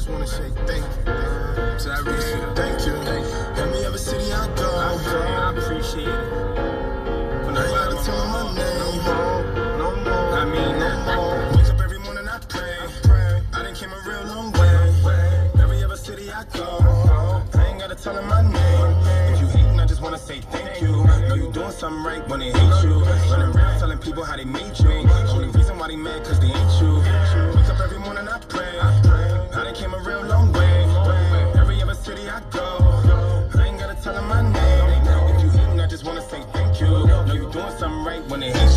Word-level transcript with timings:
just 0.00 0.08
wanna 0.08 0.26
say 0.26 0.48
thank 0.64 0.82
you. 0.82 1.12
Uh, 1.12 1.76
Tyrese, 1.76 2.56
thank 2.56 2.86
you. 2.86 2.94
Thank 3.04 3.26
you. 3.26 3.62
Every 3.62 3.84
other 3.84 3.98
city 3.98 4.32
I 4.32 4.46
go, 4.56 4.64
I 4.64 5.52
appreciate 5.54 6.08
it. 6.08 7.44
When 7.44 7.54
I 7.58 7.66
gotta 7.68 8.02
tell 8.02 8.24
my 8.32 8.48
name. 8.56 8.78
No 8.80 8.92
more. 9.04 9.76
no 9.76 9.88
more. 9.96 10.38
I 10.40 10.44
mean 10.46 10.78
that. 10.80 11.54
Wake 11.54 11.68
up 11.68 11.80
every 11.82 11.98
morning, 11.98 12.26
I 12.26 12.38
pray. 12.48 12.78
I 12.80 12.88
pray. 13.02 13.62
done 13.62 13.74
came 13.74 13.92
a 13.92 14.00
real 14.08 14.24
long 14.24 14.52
way. 14.52 15.60
Every 15.62 15.84
other 15.84 15.96
city 15.96 16.32
I 16.32 16.44
go, 16.44 16.64
I 17.52 17.66
ain't 17.66 17.80
gotta 17.80 17.94
tell 17.94 18.14
my 18.22 18.40
name. 18.40 19.34
If 19.34 19.40
you 19.42 19.48
hating, 19.48 19.80
I 19.80 19.84
just 19.84 20.00
wanna 20.00 20.16
say 20.16 20.40
thank 20.40 20.80
you. 20.80 20.92
Know 21.28 21.34
you 21.34 21.52
doing 21.52 21.72
something 21.72 22.02
right 22.02 22.26
when 22.26 22.40
they 22.40 22.52
hate 22.52 22.84
you. 22.84 23.04
Running 23.04 23.54
around 23.54 23.78
telling 23.78 23.98
people 23.98 24.24
how 24.24 24.36
they 24.38 24.46
made 24.46 24.78
you. 24.78 24.88
Only 25.28 25.48
reason 25.48 25.78
why 25.78 25.88
they 25.88 25.96
mad 25.96 26.24
cause 26.24 26.40
they 26.40 26.46
ain't 26.46 26.80
you. 26.80 27.09
Something 37.80 38.04
right 38.04 38.22
when 38.28 38.40
they 38.40 38.52
hate 38.52 38.69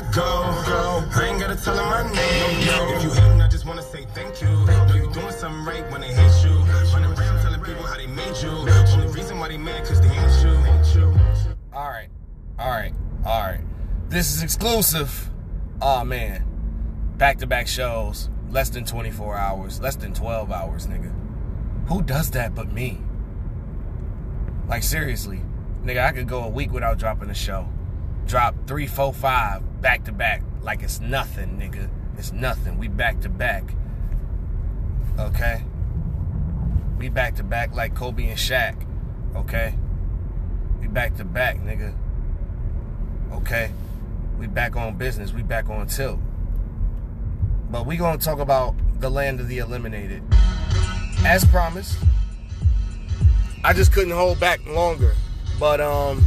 I 0.00 0.12
go, 0.14 1.20
I 1.20 1.28
ain't 1.28 1.40
gotta 1.40 1.56
tell 1.56 1.74
tell 1.76 1.84
'em 1.84 1.90
my 1.90 2.14
name. 2.14 2.96
If 2.96 3.02
you 3.02 3.10
hating, 3.10 3.42
I 3.42 3.48
just 3.48 3.66
wanna 3.66 3.82
say 3.82 4.06
thank 4.14 4.40
you. 4.40 4.48
Know 4.48 4.94
you 4.94 5.10
doing 5.12 5.30
something 5.32 5.64
right 5.64 5.90
when 5.90 6.00
they 6.00 6.12
hate 6.12 6.44
you. 6.44 6.56
Running 6.94 7.12
around 7.12 7.42
telling 7.42 7.60
people 7.60 7.82
how 7.82 7.96
they 7.96 8.06
made 8.06 8.34
you. 8.42 8.50
Only 8.50 9.08
reason 9.08 9.38
why 9.38 9.48
they 9.48 9.58
mad 9.58 9.84
cause 9.86 10.00
they. 10.00 10.08
Ain't 10.08 10.94
you. 10.94 11.14
All 11.74 11.88
right, 11.88 12.08
all 12.58 12.70
right, 12.70 12.94
all 13.26 13.40
right. 13.40 13.60
This 14.08 14.34
is 14.34 14.42
exclusive. 14.42 15.30
Oh 15.82 16.02
man, 16.04 16.46
back 17.18 17.36
to 17.38 17.46
back 17.46 17.68
shows, 17.68 18.30
less 18.48 18.70
than 18.70 18.84
24 18.86 19.36
hours, 19.36 19.80
less 19.80 19.96
than 19.96 20.14
12 20.14 20.50
hours, 20.50 20.86
nigga. 20.86 21.12
Who 21.88 22.00
does 22.00 22.30
that 22.30 22.54
but 22.54 22.72
me? 22.72 23.02
Like 24.66 24.82
seriously, 24.82 25.42
nigga, 25.84 26.02
I 26.02 26.12
could 26.12 26.26
go 26.26 26.42
a 26.42 26.48
week 26.48 26.72
without 26.72 26.98
dropping 26.98 27.28
a 27.28 27.34
show. 27.34 27.68
Drop 28.30 28.54
three, 28.68 28.86
four, 28.86 29.12
five 29.12 29.82
back 29.82 30.04
to 30.04 30.12
back, 30.12 30.44
like 30.62 30.84
it's 30.84 31.00
nothing, 31.00 31.58
nigga. 31.58 31.90
It's 32.16 32.30
nothing. 32.30 32.78
We 32.78 32.86
back 32.86 33.22
to 33.22 33.28
back. 33.28 33.64
Okay. 35.18 35.64
We 36.96 37.08
back 37.08 37.34
to 37.36 37.42
back 37.42 37.74
like 37.74 37.96
Kobe 37.96 38.28
and 38.28 38.38
Shaq. 38.38 38.86
Okay. 39.34 39.74
We 40.80 40.86
back 40.86 41.16
to 41.16 41.24
back, 41.24 41.56
nigga. 41.56 41.92
Okay? 43.32 43.72
We 44.38 44.46
back 44.46 44.76
on 44.76 44.96
business. 44.96 45.32
We 45.32 45.42
back 45.42 45.68
on 45.68 45.88
tilt. 45.88 46.20
But 47.68 47.84
we 47.84 47.96
gonna 47.96 48.18
talk 48.18 48.38
about 48.38 48.76
the 49.00 49.10
land 49.10 49.40
of 49.40 49.48
the 49.48 49.58
eliminated. 49.58 50.22
As 51.24 51.44
promised. 51.46 51.98
I 53.64 53.72
just 53.72 53.92
couldn't 53.92 54.12
hold 54.12 54.38
back 54.38 54.64
longer. 54.66 55.14
But 55.58 55.80
um 55.80 56.24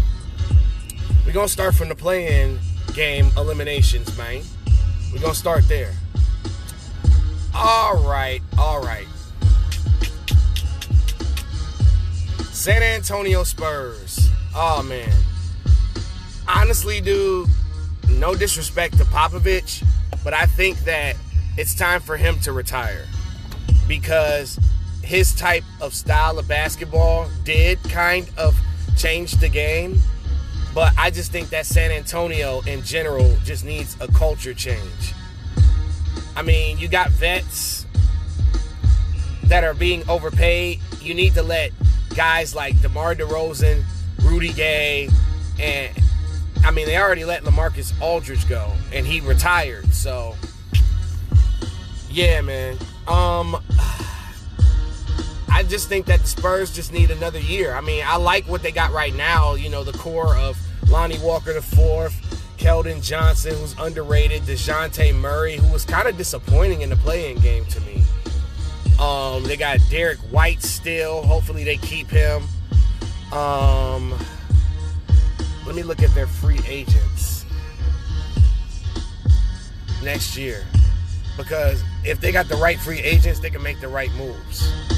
we 1.25 1.31
gonna 1.31 1.47
start 1.47 1.75
from 1.75 1.89
the 1.89 1.95
play-in 1.95 2.59
game 2.93 3.29
eliminations, 3.37 4.15
man. 4.17 4.41
We're 5.11 5.19
gonna 5.19 5.33
start 5.33 5.67
there. 5.67 5.93
Alright, 7.55 8.41
alright. 8.57 9.07
San 12.51 12.81
Antonio 12.81 13.43
Spurs. 13.43 14.29
Oh 14.55 14.83
man. 14.83 15.11
Honestly, 16.47 17.01
dude, 17.01 17.49
no 18.09 18.35
disrespect 18.35 18.97
to 18.97 19.05
Popovich, 19.05 19.85
but 20.23 20.33
I 20.33 20.45
think 20.45 20.79
that 20.79 21.15
it's 21.57 21.75
time 21.75 22.01
for 22.01 22.17
him 22.17 22.39
to 22.41 22.51
retire 22.51 23.05
because 23.87 24.59
his 25.03 25.35
type 25.35 25.63
of 25.81 25.93
style 25.93 26.39
of 26.39 26.47
basketball 26.47 27.29
did 27.43 27.81
kind 27.83 28.29
of 28.37 28.57
change 28.97 29.33
the 29.33 29.49
game. 29.49 29.99
But 30.73 30.93
I 30.97 31.11
just 31.11 31.31
think 31.31 31.49
that 31.49 31.65
San 31.65 31.91
Antonio 31.91 32.61
in 32.61 32.81
general 32.83 33.37
just 33.43 33.63
needs 33.63 33.95
a 33.99 34.07
culture 34.07 34.53
change. 34.53 35.13
I 36.35 36.41
mean, 36.41 36.79
you 36.79 36.87
got 36.87 37.09
vets 37.11 37.85
that 39.43 39.63
are 39.63 39.75
being 39.75 40.07
overpaid. 40.09 40.79
You 40.99 41.13
need 41.13 41.35
to 41.35 41.43
let 41.43 41.71
guys 42.15 42.55
like 42.55 42.81
DeMar 42.81 43.15
DeRozan, 43.15 43.83
Rudy 44.23 44.51
Gay, 44.53 45.09
and 45.59 45.91
I 46.65 46.71
mean, 46.71 46.85
they 46.85 46.97
already 46.97 47.25
let 47.25 47.43
LaMarcus 47.43 47.99
Aldridge 48.01 48.47
go, 48.47 48.71
and 48.93 49.05
he 49.05 49.19
retired. 49.19 49.93
So, 49.93 50.35
yeah, 52.09 52.41
man. 52.41 52.77
Um, 53.07 53.61
I 55.53 55.61
just 55.61 55.87
think 55.87 56.07
that 56.07 56.21
the 56.21 56.27
Spurs 56.27 56.73
just 56.73 56.91
need 56.91 57.11
another 57.11 57.37
year. 57.37 57.75
I 57.75 57.81
mean, 57.81 58.03
I 58.07 58.17
like 58.17 58.47
what 58.47 58.63
they 58.63 58.71
got 58.71 58.91
right 58.91 59.13
now. 59.13 59.53
You 59.53 59.69
know, 59.69 59.83
the 59.83 59.95
core 59.95 60.35
of 60.35 60.57
Lonnie 60.89 61.19
Walker 61.19 61.53
the 61.53 61.61
fourth, 61.61 62.13
Keldon 62.57 63.03
Johnson, 63.03 63.55
who's 63.57 63.77
underrated, 63.79 64.41
Dejounte 64.43 65.13
Murray, 65.13 65.57
who 65.57 65.71
was 65.71 65.85
kind 65.85 66.07
of 66.07 66.17
disappointing 66.17 66.81
in 66.81 66.89
the 66.89 66.95
play-in 66.95 67.39
game 67.39 67.65
to 67.65 67.79
me. 67.81 68.03
Um, 68.99 69.43
they 69.43 69.55
got 69.55 69.77
Derek 69.91 70.17
White 70.31 70.63
still. 70.63 71.21
Hopefully, 71.21 71.63
they 71.63 71.77
keep 71.77 72.09
him. 72.09 72.43
Um, 73.31 74.11
let 75.67 75.75
me 75.75 75.83
look 75.83 76.01
at 76.01 76.13
their 76.15 76.27
free 76.27 76.61
agents 76.67 77.45
next 80.03 80.35
year. 80.35 80.65
Because 81.37 81.83
if 82.03 82.19
they 82.19 82.31
got 82.31 82.47
the 82.47 82.55
right 82.55 82.79
free 82.79 82.99
agents, 82.99 83.39
they 83.39 83.51
can 83.51 83.61
make 83.61 83.79
the 83.81 83.87
right 83.87 84.11
moves. 84.13 84.92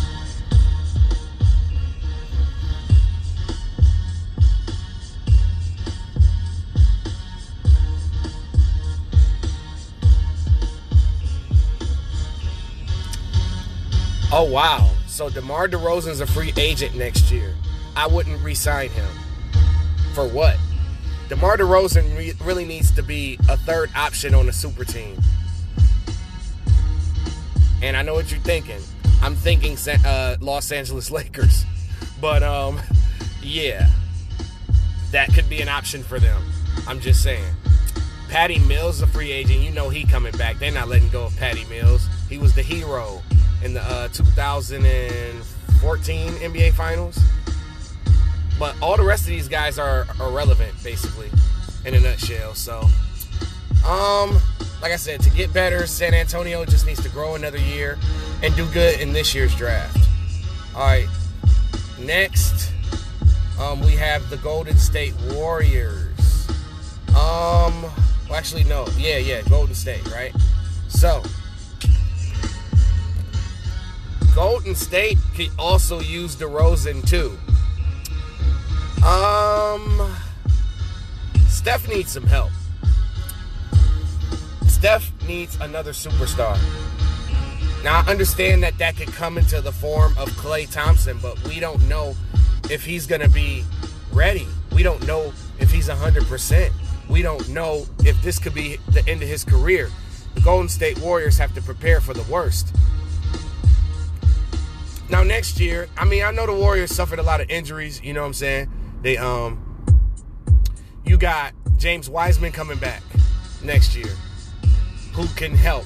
Oh 14.37 14.43
wow! 14.43 14.91
So 15.08 15.29
DeMar 15.29 15.70
DeRozan's 15.70 16.20
a 16.20 16.28
free 16.28 16.52
agent 16.58 16.93
next 16.93 17.32
year. 17.32 17.55
I 17.96 18.05
wouldn't 18.05 18.43
re-sign 18.43 18.90
him. 18.90 19.08
For 20.14 20.28
what? 20.28 20.58
DeMar 21.29 21.55
DeRozan 21.55 22.17
re- 22.17 22.34
really 22.43 22.66
needs 22.66 22.91
to 22.91 23.02
be 23.02 23.40
a 23.47 23.55
third 23.55 23.91
option 23.96 24.35
on 24.35 24.49
a 24.49 24.52
super 24.52 24.84
team. 24.84 25.17
And 27.82 27.96
I 27.96 28.02
know 28.02 28.14
what 28.14 28.29
you're 28.29 28.41
thinking. 28.41 28.82
I'm 29.22 29.35
thinking 29.35 29.78
uh, 30.05 30.35
Los 30.41 30.70
Angeles 30.73 31.09
Lakers, 31.20 31.64
but 32.20 32.43
um, 32.43 32.81
yeah, 33.41 33.90
that 35.11 35.34
could 35.34 35.47
be 35.47 35.61
an 35.61 35.70
option 35.70 36.03
for 36.03 36.20
them. 36.20 36.43
I'm 36.90 36.99
just 36.99 37.23
saying. 37.23 37.53
Patty 38.28 38.59
Mills 38.59 38.97
is 38.97 39.03
a 39.03 39.08
free 39.08 39.31
agent. 39.31 39.61
You 39.61 39.72
know 39.72 39.88
he 39.88 40.03
coming 40.03 40.34
back. 40.34 40.59
They're 40.59 40.73
not 40.73 40.90
letting 40.90 41.08
go 41.08 41.23
of 41.23 41.38
Patty 41.38 41.64
Mills. 41.70 42.09
He 42.28 42.38
was 42.38 42.53
the 42.53 42.64
hero 42.64 43.22
in 43.66 43.73
the 43.73 43.82
uh, 43.82 44.08
2014 44.09 46.32
NBA 46.34 46.73
Finals. 46.73 47.17
But 48.59 48.76
all 48.82 48.96
the 48.96 49.03
rest 49.03 49.23
of 49.23 49.29
these 49.29 49.47
guys 49.47 49.79
are 49.79 50.06
irrelevant, 50.20 50.72
basically, 50.84 51.32
in 51.84 51.96
a 51.96 52.00
nutshell. 52.00 52.53
So, 52.53 52.82
um, 53.85 54.40
like 54.82 54.91
I 54.91 54.97
said, 54.97 55.20
to 55.22 55.32
get 55.32 55.52
better, 55.52 55.88
San 55.88 56.14
Antonio 56.14 56.64
just 56.64 56.85
needs 56.85 57.02
to 57.03 57.09
grow 57.09 57.34
another 57.34 57.58
year 57.58 57.97
and 58.44 58.56
do 58.56 58.67
good 58.67 59.02
in 59.02 59.12
this 59.12 59.34
year's 59.34 59.56
draft. 59.56 59.97
All 60.76 60.82
right. 60.82 61.08
next, 62.00 62.72
um, 63.59 63.82
we 63.82 63.94
have 63.94 64.29
the 64.29 64.38
Golden 64.38 64.78
State 64.78 65.16
Warriors. 65.32 66.47
Um, 67.09 67.82
well, 68.29 68.35
actually, 68.35 68.66
no. 68.66 68.85
Yeah, 68.96 69.17
yeah, 69.17 69.41
Golden 69.50 69.73
State, 69.73 70.06
right? 70.12 70.35
So, 70.88 71.23
Golden 74.35 74.76
State 74.76 75.17
could 75.34 75.49
also 75.58 76.02
use 76.02 76.35
DeRozan 76.35 77.08
too. 77.08 77.37
Um, 79.02 80.14
Steph 81.47 81.87
needs 81.87 82.11
some 82.11 82.28
help. 82.28 82.52
Steph 84.67 85.09
needs 85.26 85.58
another 85.61 85.93
superstar. 85.93 86.59
Now, 87.82 88.02
I 88.02 88.11
understand 88.11 88.61
that 88.64 88.78
that 88.78 88.97
could 88.97 89.14
come 89.14 89.37
into 89.37 89.61
the 89.61 89.72
form 89.72 90.11
of 90.17 90.28
Klay 90.32 90.70
Thompson, 90.70 91.17
but 91.22 91.41
we 91.47 91.61
don't 91.61 91.88
know 91.88 92.14
if 92.70 92.84
he's 92.84 93.08
going 93.08 93.22
to 93.22 93.29
be 93.29 93.64
ready. 94.11 94.47
We 94.73 94.84
don't 94.84 95.08
know 95.08 95.31
if 95.59 95.72
he's 95.72 95.88
100%. 95.88 96.72
We 97.08 97.22
don't 97.22 97.47
know 97.49 97.85
if 97.99 98.22
this 98.22 98.38
could 98.38 98.53
be 98.53 98.79
the 98.91 99.08
end 99.08 99.23
of 99.23 99.29
his 99.29 99.46
career. 99.46 99.90
The 100.34 100.41
Golden 100.41 100.67
State 100.67 100.99
Warriors 100.99 101.38
have 101.38 101.55
to 101.55 101.61
prepare 101.61 102.02
for 102.02 102.14
the 102.14 102.23
worst. 102.23 102.76
Now 105.09 105.23
next 105.23 105.59
year, 105.59 105.87
I 105.97 106.05
mean, 106.05 106.23
I 106.23 106.31
know 106.31 106.46
the 106.46 106.53
Warriors 106.53 106.91
suffered 106.91 107.19
a 107.19 107.23
lot 107.23 107.41
of 107.41 107.49
injuries, 107.49 108.02
you 108.03 108.13
know 108.13 108.22
what 108.22 108.28
I'm 108.28 108.34
saying? 108.34 108.72
They 109.02 109.17
um 109.17 109.61
you 111.05 111.17
got 111.17 111.53
James 111.78 112.09
Wiseman 112.09 112.52
coming 112.52 112.79
back 112.79 113.03
next 113.63 113.96
year 113.96 114.11
who 115.13 115.28
can 115.35 115.53
help. 115.55 115.85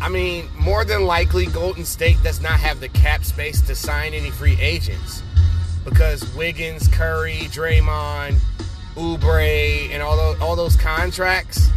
I 0.00 0.08
mean, 0.08 0.48
more 0.58 0.84
than 0.84 1.04
likely 1.04 1.46
Golden 1.46 1.84
State 1.84 2.22
does 2.22 2.40
not 2.40 2.60
have 2.60 2.80
the 2.80 2.88
cap 2.88 3.24
space 3.24 3.60
to 3.62 3.74
sign 3.74 4.14
any 4.14 4.30
free 4.30 4.60
agents 4.60 5.22
because 5.84 6.22
Wiggins, 6.34 6.88
Curry, 6.88 7.48
Draymond, 7.50 8.38
Oubre, 8.96 9.90
and 9.90 10.02
all 10.02 10.16
those 10.16 10.40
all 10.40 10.56
those 10.56 10.76
contracts. 10.76 11.70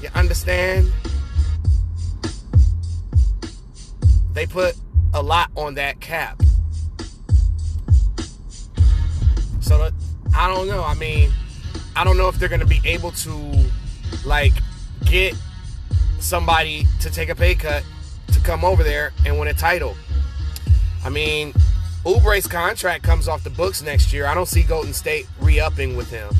You 0.00 0.08
understand? 0.14 0.92
They 4.32 4.46
put 4.46 4.76
a 5.14 5.22
lot 5.22 5.50
on 5.56 5.74
that 5.74 6.00
cap. 6.00 6.40
So 9.60 9.90
I 10.34 10.48
don't 10.48 10.66
know. 10.66 10.82
I 10.82 10.94
mean, 10.94 11.30
I 11.94 12.04
don't 12.04 12.16
know 12.16 12.28
if 12.28 12.38
they're 12.38 12.48
going 12.48 12.60
to 12.60 12.66
be 12.66 12.80
able 12.84 13.12
to 13.12 13.64
like 14.24 14.52
get 15.04 15.34
somebody 16.20 16.86
to 17.00 17.10
take 17.10 17.28
a 17.28 17.34
pay 17.34 17.54
cut 17.54 17.84
to 18.32 18.40
come 18.40 18.64
over 18.64 18.82
there 18.82 19.12
and 19.26 19.38
win 19.38 19.48
a 19.48 19.54
title. 19.54 19.96
I 21.04 21.10
mean, 21.10 21.52
Oubre's 22.06 22.46
contract 22.46 23.02
comes 23.02 23.28
off 23.28 23.44
the 23.44 23.50
books 23.50 23.82
next 23.82 24.12
year. 24.12 24.26
I 24.26 24.34
don't 24.34 24.48
see 24.48 24.62
Golden 24.62 24.92
State 24.92 25.26
re-upping 25.40 25.96
with 25.96 26.10
him. 26.10 26.32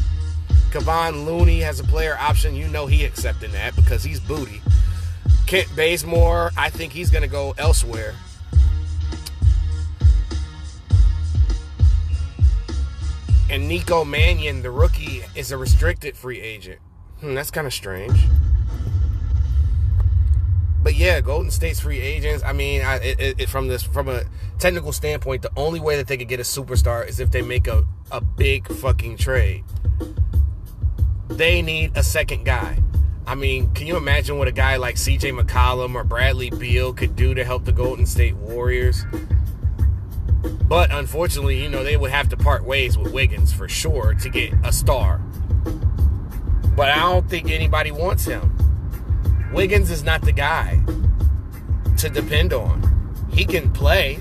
Kevon 0.71 1.27
Looney 1.27 1.61
has 1.61 1.81
a 1.81 1.85
player 1.85 2.17
option. 2.19 2.57
You 2.57 2.67
know 2.69 2.87
he 2.87 3.05
accepting 3.05 3.53
that 3.53 3.77
because 3.77 4.03
he's 4.03 4.21
booty. 4.21 4.63
Kent 5.47 5.69
Bazemore, 5.77 6.51
I 6.57 6.71
think 6.71 6.93
he's 6.93 7.11
going 7.11 7.23
to 7.23 7.29
go 7.29 7.55
elsewhere. 7.59 8.15
And 13.53 13.69
Nico 13.69 14.03
Mannion, 14.03 14.63
the 14.63 14.71
rookie, 14.71 15.23
is 15.35 15.53
a 15.53 15.59
restricted 15.59 16.17
free 16.17 16.41
agent. 16.41 16.81
Hmm, 17.21 17.35
that's 17.35 17.51
kind 17.51 17.67
of 17.67 17.75
strange. 17.75 18.19
But 20.83 20.95
yeah, 20.95 21.21
Golden 21.21 21.51
State's 21.51 21.79
free 21.79 22.01
agents. 22.01 22.43
I 22.43 22.55
mean, 22.55 22.81
I, 22.81 22.97
it, 22.97 23.41
it, 23.41 23.49
from 23.51 23.69
this 23.69 23.83
from 23.83 24.09
a 24.09 24.23
technical 24.59 24.91
standpoint, 24.91 25.43
the 25.43 25.53
only 25.55 25.81
way 25.81 25.97
that 25.97 26.07
they 26.07 26.17
could 26.17 26.29
get 26.29 26.41
a 26.41 26.45
superstar 26.45 27.07
is 27.07 27.21
if 27.21 27.31
they 27.31 27.43
make 27.43 27.67
a, 27.67 27.85
a 28.11 28.23
big 28.23 28.67
fucking 28.69 29.19
trade. 29.19 29.65
They 31.29 31.61
need 31.61 31.93
a 31.95 32.03
second 32.03 32.45
guy. 32.45 32.79
I 33.27 33.35
mean, 33.35 33.71
can 33.75 33.87
you 33.87 33.99
imagine 33.99 34.39
what 34.39 34.49
a 34.49 34.53
guy 34.53 34.77
like 34.77 34.97
CJ 34.97 35.39
McCollum 35.39 35.95
or 35.95 36.05
Bradley 36.05 36.49
Beal 36.49 36.95
could 36.95 37.17
do 37.17 37.35
to 37.35 37.45
help 37.45 37.67
the 37.67 37.73
Golden 37.73 38.07
State 38.07 38.35
Warriors? 38.37 39.05
But 40.43 40.91
unfortunately, 40.91 41.63
you 41.63 41.69
know, 41.69 41.85
they 41.85 41.97
would 41.97 42.11
have 42.11 42.29
to 42.31 42.37
part 42.37 42.65
ways 42.65 42.97
with 42.97 43.13
Wiggins 43.13 43.53
for 43.53 43.69
sure 43.69 44.15
to 44.15 44.29
get 44.29 44.55
a 44.65 44.73
star. 44.73 45.19
But 46.77 46.91
I 46.91 46.99
don't 46.99 47.29
think 47.29 47.51
anybody 47.51 47.91
wants 47.91 48.25
him. 48.25 48.57
Wiggins 49.53 49.91
is 49.91 50.03
not 50.03 50.23
the 50.23 50.33
guy 50.33 50.83
to 51.99 52.09
depend 52.09 52.53
on. 52.53 52.83
He 53.31 53.45
can 53.45 53.71
play. 53.73 54.19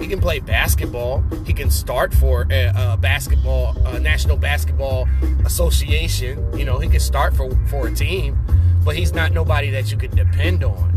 He 0.00 0.08
can 0.08 0.20
play 0.20 0.40
basketball. 0.40 1.24
He 1.46 1.52
can 1.52 1.70
start 1.70 2.12
for 2.12 2.46
a, 2.50 2.72
a 2.74 2.96
basketball, 2.96 3.76
a 3.86 4.00
National 4.00 4.36
Basketball 4.36 5.08
Association. 5.44 6.58
You 6.58 6.64
know, 6.64 6.78
he 6.80 6.88
can 6.88 7.00
start 7.00 7.34
for, 7.36 7.50
for 7.68 7.86
a 7.86 7.94
team, 7.94 8.36
but 8.84 8.96
he's 8.96 9.14
not 9.14 9.32
nobody 9.32 9.70
that 9.70 9.92
you 9.92 9.96
can 9.96 10.14
depend 10.14 10.64
on. 10.64 10.90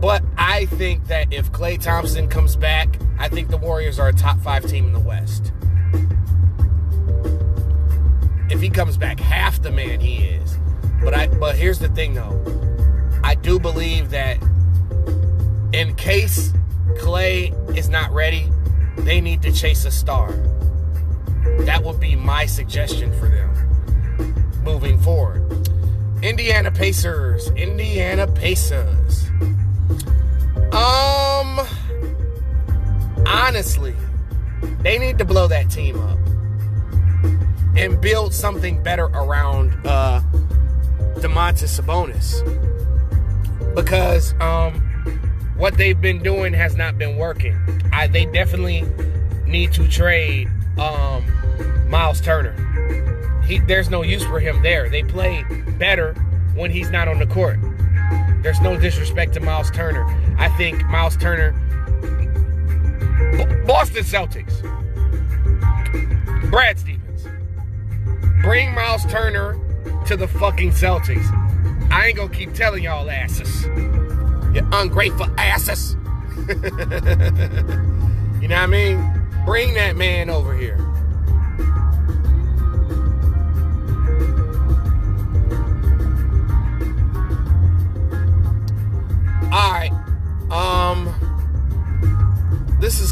But 0.00 0.22
I 0.50 0.66
think 0.66 1.06
that 1.06 1.32
if 1.32 1.52
Klay 1.52 1.80
Thompson 1.80 2.26
comes 2.26 2.56
back, 2.56 2.98
I 3.20 3.28
think 3.28 3.50
the 3.50 3.56
Warriors 3.56 4.00
are 4.00 4.08
a 4.08 4.12
top 4.12 4.40
five 4.40 4.66
team 4.66 4.84
in 4.84 4.92
the 4.92 4.98
West. 4.98 5.52
If 8.50 8.60
he 8.60 8.68
comes 8.68 8.96
back 8.96 9.20
half 9.20 9.62
the 9.62 9.70
man 9.70 10.00
he 10.00 10.24
is. 10.24 10.58
But 11.04 11.14
I 11.14 11.28
but 11.28 11.54
here's 11.54 11.78
the 11.78 11.88
thing 11.90 12.14
though. 12.14 12.34
I 13.22 13.36
do 13.36 13.60
believe 13.60 14.10
that 14.10 14.42
in 15.72 15.94
case 15.94 16.52
Klay 16.98 17.54
is 17.76 17.88
not 17.88 18.10
ready, 18.10 18.50
they 18.98 19.20
need 19.20 19.42
to 19.42 19.52
chase 19.52 19.84
a 19.84 19.90
star. 19.92 20.32
That 21.60 21.84
would 21.84 22.00
be 22.00 22.16
my 22.16 22.46
suggestion 22.46 23.16
for 23.20 23.28
them 23.28 23.54
moving 24.64 24.98
forward. 24.98 25.44
Indiana 26.24 26.72
Pacers. 26.72 27.50
Indiana 27.52 28.26
Pacers. 28.26 29.30
Um, 30.72 31.66
honestly, 33.26 33.94
they 34.82 34.98
need 34.98 35.18
to 35.18 35.24
blow 35.24 35.48
that 35.48 35.68
team 35.68 35.98
up 36.00 36.18
and 37.76 38.00
build 38.00 38.32
something 38.32 38.82
better 38.82 39.06
around 39.06 39.72
uh, 39.84 40.20
Domantas 41.16 41.80
Sabonis 41.80 42.44
because 43.74 44.34
um, 44.40 44.74
what 45.56 45.76
they've 45.76 46.00
been 46.00 46.22
doing 46.22 46.52
has 46.52 46.76
not 46.76 46.98
been 46.98 47.16
working. 47.16 47.56
I, 47.92 48.06
they 48.06 48.26
definitely 48.26 48.84
need 49.46 49.72
to 49.72 49.88
trade 49.88 50.48
um, 50.78 51.24
Miles 51.88 52.20
Turner. 52.20 52.54
He, 53.44 53.58
there's 53.58 53.90
no 53.90 54.02
use 54.02 54.24
for 54.24 54.38
him 54.38 54.62
there. 54.62 54.88
They 54.88 55.02
play 55.02 55.44
better 55.78 56.14
when 56.54 56.70
he's 56.70 56.90
not 56.90 57.08
on 57.08 57.18
the 57.18 57.26
court. 57.26 57.58
There's 58.42 58.60
no 58.60 58.78
disrespect 58.78 59.34
to 59.34 59.40
Miles 59.40 59.70
Turner. 59.70 60.04
I 60.38 60.48
think 60.56 60.84
Miles 60.86 61.16
Turner, 61.16 61.52
Boston 63.66 64.02
Celtics, 64.02 64.60
Brad 66.50 66.78
Stevens, 66.78 67.26
bring 68.42 68.74
Miles 68.74 69.04
Turner 69.06 69.58
to 70.06 70.16
the 70.16 70.26
fucking 70.26 70.70
Celtics. 70.70 71.30
I 71.92 72.06
ain't 72.06 72.16
gonna 72.16 72.32
keep 72.32 72.54
telling 72.54 72.82
y'all 72.82 73.10
asses. 73.10 73.64
You 74.54 74.66
ungrateful 74.72 75.26
asses. 75.38 75.96
you 78.40 78.48
know 78.48 78.54
what 78.54 78.62
I 78.62 78.66
mean? 78.66 79.26
Bring 79.44 79.74
that 79.74 79.96
man 79.96 80.30
over 80.30 80.56
here. 80.56 80.78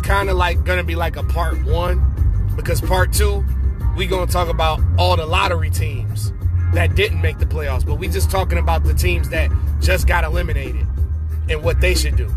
Kind 0.08 0.30
of 0.30 0.38
like 0.38 0.64
to 0.78 0.84
be 0.84 0.94
like 0.94 1.16
a 1.16 1.22
part 1.22 1.62
1 1.66 2.54
because 2.56 2.80
part 2.80 3.12
2 3.12 3.44
we 3.94 4.06
to 4.24 4.32
talk 4.32 4.48
about 4.48 4.80
all 4.96 5.18
the 5.18 5.26
lottery 5.26 5.68
teams 5.68 6.32
that 6.72 6.94
didn't 6.94 7.20
make 7.20 7.38
the 7.38 7.44
playoffs, 7.44 7.84
but 7.84 7.96
we 7.96 8.08
just 8.08 8.30
talking 8.30 8.56
about 8.56 8.84
the 8.84 8.94
teams 8.94 9.28
that 9.28 9.50
just 9.80 10.06
got 10.06 10.24
eliminated 10.24 10.86
and 11.50 11.62
what 11.62 11.82
they 11.82 11.94
should 11.94 12.16
do. 12.16 12.32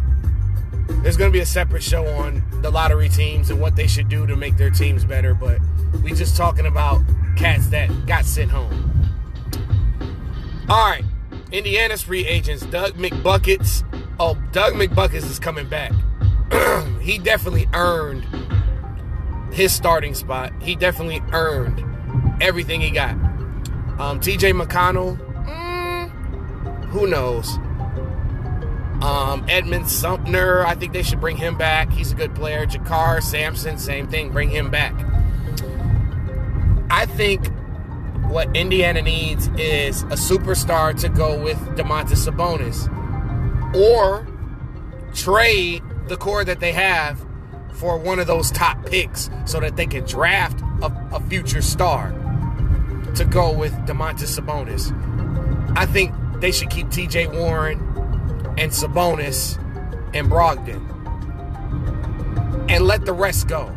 There's 1.02 1.16
to 1.32 1.34
be 1.34 1.40
a 1.40 1.46
separate 1.46 1.82
show 1.82 2.06
on 2.08 2.44
the 2.62 2.70
lottery 2.70 3.08
teams 3.08 3.50
and 3.50 3.62
what 3.62 3.78
they 3.78 3.88
should 3.88 4.10
do 4.10 4.28
to 4.28 4.36
make 4.36 4.58
their 4.58 4.70
teams 4.70 5.06
better, 5.06 5.34
but 5.34 5.60
we 6.04 6.12
just 6.14 6.36
talking 6.36 6.66
about 6.66 7.02
cats 7.38 7.68
that 7.68 8.06
got 8.06 8.26
sent 8.26 8.52
home. 8.52 9.10
All 10.68 10.90
right. 10.90 11.06
Indiana's 11.54 12.02
free 12.02 12.28
agents, 12.28 12.66
Doug 12.66 12.96
McBuckets. 12.96 13.86
Oh, 14.20 14.38
Doug 14.52 14.74
McBuckets 14.74 15.30
is 15.30 15.40
coming 15.40 15.70
back. 15.70 15.94
he 17.02 17.18
definitely 17.18 17.68
earned 17.74 18.26
his 19.52 19.74
starting 19.74 20.14
spot. 20.14 20.54
He 20.62 20.76
definitely 20.76 21.22
earned 21.34 21.84
everything 22.42 22.82
he 22.82 22.92
got. 22.92 23.12
Um, 24.00 24.20
TJ 24.20 24.60
McConnell, 24.60 25.18
mm, 25.46 26.86
who 26.86 27.08
knows? 27.08 27.58
Um, 29.04 29.46
Edmund 29.50 29.90
Sumner, 29.90 30.66
I 30.66 30.76
think 30.76 30.94
they 30.94 31.04
should 31.04 31.20
bring 31.20 31.38
him 31.38 31.58
back. 31.58 31.92
He's 31.92 32.12
a 32.12 32.16
good 32.16 32.36
player. 32.36 32.66
JaKarr 32.66 33.22
Sampson, 33.22 33.78
same 33.78 34.08
thing. 34.08 34.32
Bring 34.32 34.50
him 34.50 34.70
back. 34.70 34.94
I 36.90 37.06
think 37.06 37.48
what 38.30 38.56
Indiana 38.56 39.02
needs 39.02 39.48
is 39.58 40.04
a 40.04 40.18
superstar 40.18 40.98
to 41.02 41.10
go 41.10 41.42
with 41.42 41.58
Domantas 41.76 42.28
Sabonis, 42.28 42.88
or 43.76 44.28
trade 45.14 45.82
the 46.12 46.18
core 46.18 46.44
that 46.44 46.60
they 46.60 46.74
have 46.74 47.26
for 47.76 47.98
one 47.98 48.20
of 48.20 48.28
those 48.28 48.52
top 48.52 48.86
picks 48.86 49.30
so 49.46 49.62
that 49.62 49.78
they 49.78 49.86
can 49.86 50.04
draft 50.04 50.60
a, 50.82 50.92
a 51.14 51.22
future 51.30 51.62
star 51.62 52.12
to 53.16 53.24
go 53.24 53.50
with 53.54 53.72
Domantas 53.88 54.38
Sabonis. 54.38 54.92
I 55.78 55.86
think 55.86 56.14
they 56.42 56.52
should 56.52 56.70
keep 56.70 56.88
TJ 56.88 57.34
Warren 57.34 57.80
and 58.58 58.74
Sabonis 58.74 59.58
and 60.14 60.30
Brogdon 60.30 60.86
and 62.70 62.86
let 62.86 63.06
the 63.06 63.14
rest 63.14 63.48
go. 63.48 63.68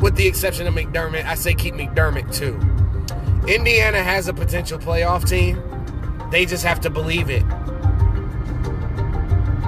With 0.00 0.16
the 0.16 0.26
exception 0.26 0.66
of 0.66 0.74
McDermott, 0.74 1.24
I 1.26 1.36
say 1.36 1.54
keep 1.54 1.74
McDermott 1.74 2.34
too. 2.34 2.58
Indiana 3.46 4.02
has 4.02 4.26
a 4.26 4.34
potential 4.34 4.80
playoff 4.80 5.28
team. 5.28 5.62
They 6.32 6.44
just 6.44 6.64
have 6.64 6.80
to 6.80 6.90
believe 6.90 7.30
it. 7.30 7.44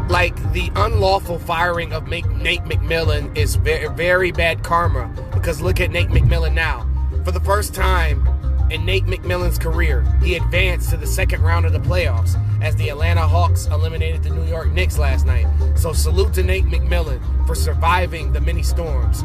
Like 0.09 0.37
the 0.53 0.71
unlawful 0.77 1.39
firing 1.39 1.93
of 1.93 2.09
Nate 2.09 2.25
McMillan 2.25 3.37
is 3.37 3.57
very, 3.57 3.89
very 3.89 4.33
bad 4.33 4.63
karma 4.63 5.09
because 5.33 5.61
look 5.61 5.81
at 5.81 5.91
Nate 5.91 6.09
McMillan 6.09 6.53
now. 6.55 6.87
For 7.25 7.33
the 7.33 7.41
first 7.41 7.75
time 7.75 8.27
in 8.71 8.85
Nate 8.85 9.05
McMillan's 9.05 9.59
career, 9.59 10.03
he 10.23 10.37
advanced 10.37 10.91
to 10.91 10.97
the 10.97 11.07
second 11.07 11.43
round 11.43 11.65
of 11.65 11.73
the 11.73 11.81
playoffs 11.81 12.39
as 12.63 12.77
the 12.77 12.91
Atlanta 12.91 13.27
Hawks 13.27 13.67
eliminated 13.67 14.23
the 14.23 14.31
New 14.31 14.45
York 14.45 14.71
Knicks 14.71 14.99
last 14.99 15.27
night. 15.27 15.47
So 15.75 15.93
salute 15.93 16.35
to 16.35 16.43
Nate 16.43 16.67
McMillan 16.67 17.47
for 17.47 17.55
surviving 17.55 18.33
the 18.33 18.41
many 18.41 18.63
storms. 18.63 19.23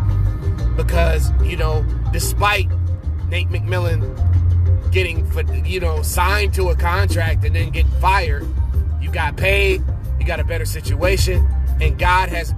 Because, 0.76 1.32
you 1.44 1.58
know, 1.58 1.86
despite 2.14 2.68
Nate 3.28 3.50
McMillan 3.50 4.02
getting, 4.92 5.30
you 5.66 5.80
know, 5.82 6.02
signed 6.02 6.54
to 6.54 6.70
a 6.70 6.76
contract 6.76 7.44
and 7.44 7.56
then 7.56 7.70
getting 7.72 7.92
fired, 8.00 8.48
you 9.02 9.12
got 9.12 9.38
paid, 9.38 9.84
got 10.30 10.40
a 10.40 10.44
better 10.44 10.64
situation, 10.64 11.44
and 11.82 11.98
God 11.98 12.30
has 12.30 12.54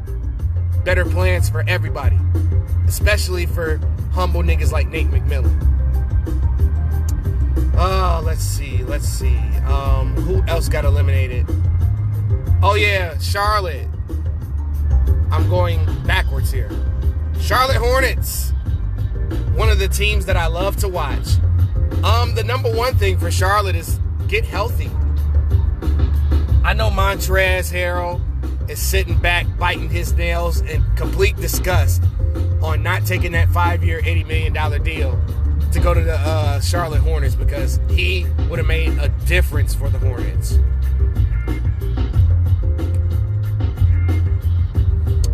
better 0.84 1.06
plans 1.06 1.50
for 1.50 1.64
everybody, 1.70 2.20
especially 2.86 3.46
for 3.46 3.78
humble 4.12 4.44
niggas 4.44 4.74
like 4.74 4.90
Nate 4.90 5.08
McMillan. 5.08 5.56
Oh, 7.78 8.22
let's 8.26 8.44
see, 8.44 8.84
let's 8.84 9.08
see. 9.08 9.38
Um, 9.68 10.14
who 10.18 10.44
else 10.50 10.68
got 10.68 10.84
eliminated? 10.84 11.46
Oh 12.62 12.76
yeah, 12.76 13.18
Charlotte. 13.20 13.88
I'm 15.32 15.50
going 15.50 15.86
backwards 16.06 16.52
here. 16.52 16.70
Charlotte 17.40 17.78
Hornets. 17.78 18.52
One 19.56 19.70
of 19.70 19.80
the 19.80 19.88
teams 19.88 20.26
that 20.26 20.36
I 20.36 20.48
love 20.48 20.76
to 20.82 20.90
watch. 20.90 21.38
Um, 22.04 22.36
the 22.36 22.44
number 22.44 22.70
one 22.70 22.96
thing 22.96 23.18
for 23.18 23.32
Charlotte 23.32 23.78
is 23.78 23.98
get 24.28 24.44
healthy. 24.44 24.92
I 26.64 26.74
know 26.74 26.90
Montrezl 26.90 27.74
Harrell 27.74 28.70
is 28.70 28.80
sitting 28.80 29.18
back, 29.18 29.48
biting 29.58 29.90
his 29.90 30.14
nails 30.14 30.62
in 30.62 30.84
complete 30.96 31.36
disgust 31.38 32.04
on 32.62 32.84
not 32.84 33.06
taking 33.06 33.32
that 33.32 33.50
five-year, 33.50 34.02
$80 34.02 34.28
million 34.28 34.84
deal 34.84 35.20
to 35.72 35.80
go 35.80 35.94
to 35.94 36.02
the 36.02 36.18
uh, 36.20 36.60
Charlotte 36.60 37.02
Hornets 37.02 37.34
because 37.34 37.80
he 37.90 38.28
would 38.48 38.60
have 38.60 38.68
made 38.68 38.98
a 39.00 39.10
difference 39.26 39.74
for 39.74 39.90
the 39.90 39.98
Hornets. 39.98 40.60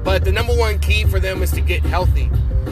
But 0.03 0.23
the 0.23 0.31
number 0.31 0.55
one 0.55 0.79
key 0.79 1.03
for 1.03 1.19
them 1.19 1.43
is 1.43 1.51
to 1.51 1.61
get 1.61 1.83
healthy. 1.83 2.29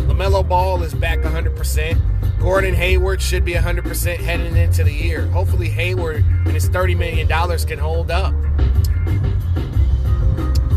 LaMelo 0.07 0.47
Ball 0.47 0.81
is 0.83 0.93
back 0.93 1.19
100%. 1.19 2.14
Gordon 2.45 2.75
Hayward 2.75 3.23
should 3.23 3.43
be 3.43 3.53
100% 3.53 4.17
heading 4.17 4.55
into 4.55 4.83
the 4.83 4.93
year. 4.93 5.25
Hopefully, 5.29 5.67
Hayward 5.67 6.23
and 6.45 6.51
his 6.51 6.69
$30 6.69 6.95
million 6.95 7.27
can 7.27 7.79
hold 7.79 8.11
up. 8.11 8.35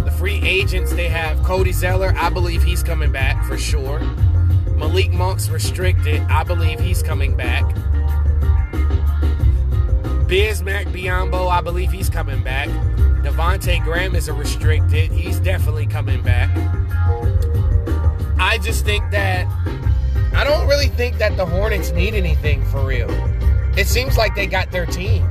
The 0.02 0.10
free 0.16 0.40
agents, 0.42 0.94
they 0.94 1.08
have 1.08 1.42
Cody 1.42 1.72
Zeller. 1.72 2.14
I 2.16 2.30
believe 2.30 2.62
he's 2.62 2.82
coming 2.82 3.12
back 3.12 3.44
for 3.44 3.58
sure. 3.58 4.00
Malik 4.76 5.12
Monk's 5.12 5.50
restricted. 5.50 6.22
I 6.22 6.42
believe 6.42 6.80
he's 6.80 7.02
coming 7.02 7.36
back. 7.36 7.64
Bismack 10.24 10.86
Biyombo, 10.86 11.50
I 11.50 11.60
believe 11.60 11.92
he's 11.92 12.08
coming 12.08 12.42
back. 12.42 12.68
Devonte 13.22 13.84
Graham 13.84 14.14
is 14.14 14.28
a 14.28 14.32
restricted. 14.32 15.12
He's 15.12 15.38
definitely 15.38 15.86
coming 15.86 16.22
back. 16.22 16.48
I 18.38 18.56
just 18.56 18.86
think 18.86 19.10
that 19.10 19.46
I 20.38 20.44
don't 20.44 20.68
really 20.68 20.86
think 20.86 21.18
that 21.18 21.36
the 21.36 21.44
Hornets 21.44 21.90
need 21.90 22.14
anything 22.14 22.64
for 22.66 22.86
real. 22.86 23.10
It 23.76 23.88
seems 23.88 24.16
like 24.16 24.36
they 24.36 24.46
got 24.46 24.70
their 24.70 24.86
team. 24.86 25.28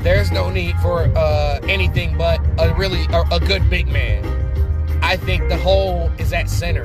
There's 0.00 0.32
no 0.32 0.50
need 0.50 0.74
for 0.78 1.02
uh, 1.16 1.60
anything 1.68 2.18
but 2.18 2.40
a 2.58 2.74
really 2.74 3.04
a, 3.12 3.22
a 3.30 3.38
good 3.38 3.70
big 3.70 3.86
man. 3.86 4.24
I 5.04 5.16
think 5.16 5.48
the 5.48 5.56
hole 5.56 6.10
is 6.18 6.32
at 6.32 6.50
center. 6.50 6.82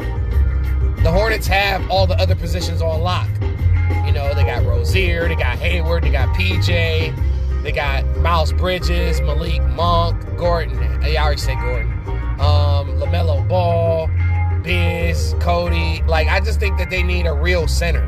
The 1.02 1.12
Hornets 1.12 1.48
have 1.48 1.90
all 1.90 2.06
the 2.06 2.20
other 2.20 2.36
positions 2.36 2.84
on 2.84 3.02
lock. 3.02 3.30
You 4.06 4.12
know, 4.12 4.36
they 4.36 4.44
got 4.44 4.64
Rozier, 4.64 5.28
they 5.28 5.36
got 5.36 5.58
Hayward, 5.58 6.04
they 6.04 6.12
got 6.12 6.36
PJ, 6.36 7.64
they 7.64 7.72
got 7.72 8.06
Miles 8.18 8.54
Bridges, 8.54 9.22
Malik 9.22 9.64
Monk, 9.70 10.24
Gordon. 10.38 10.78
I 11.04 11.16
already 11.16 11.42
said 11.42 11.58
Gordon. 11.62 11.92
Um, 12.40 13.00
LaMelo 13.00 13.48
Ball, 13.50 14.08
Biz, 14.66 15.36
Cody. 15.40 16.02
Like, 16.08 16.28
I 16.28 16.40
just 16.40 16.60
think 16.60 16.78
that 16.80 16.90
they 16.90 17.04
need 17.04 17.28
a 17.28 17.34
real 17.34 17.68
center. 17.68 18.04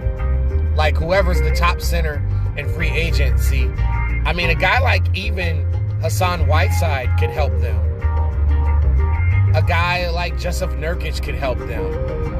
Like, 0.76 0.98
whoever's 0.98 1.40
the 1.42 1.52
top 1.52 1.80
center 1.80 2.16
in 2.58 2.68
free 2.74 2.90
agency. 2.90 3.70
I 4.26 4.34
mean, 4.34 4.50
a 4.50 4.56
guy 4.56 4.80
like 4.80 5.04
even 5.16 5.62
Hassan 6.02 6.48
Whiteside 6.48 7.18
could 7.20 7.30
help 7.30 7.58
them. 7.60 7.78
A 9.56 9.62
guy 9.62 10.10
like 10.10 10.34
Jusuf 10.34 10.76
Nurkic 10.78 11.24
could 11.24 11.36
help 11.36 11.60
them. 11.60 12.37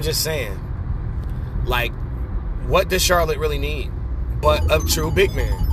I'm 0.00 0.04
just 0.04 0.24
saying, 0.24 0.58
like, 1.66 1.92
what 2.66 2.88
does 2.88 3.02
Charlotte 3.02 3.36
really 3.36 3.58
need? 3.58 3.92
But 4.40 4.64
a 4.72 4.82
true 4.82 5.10
big 5.10 5.34
man. 5.34 5.69